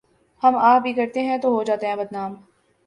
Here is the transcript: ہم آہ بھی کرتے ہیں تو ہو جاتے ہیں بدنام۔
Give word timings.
ہم 0.43 0.55
آہ 0.59 0.79
بھی 0.79 0.93
کرتے 0.93 1.21
ہیں 1.21 1.37
تو 1.37 1.49
ہو 1.49 1.63
جاتے 1.63 1.87
ہیں 1.87 1.95
بدنام۔ 1.95 2.35